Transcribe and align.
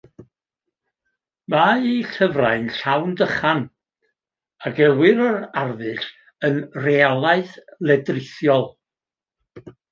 Mae 1.53 1.75
ei 1.89 1.99
llyfrau'n 2.13 2.65
llawn 2.77 3.11
dychan, 3.21 3.61
a 4.65 4.73
gelwir 4.81 5.23
yr 5.29 5.39
arddull 5.63 6.11
yn 6.51 6.61
realaeth 6.89 7.55
ledrithiol. 7.89 8.71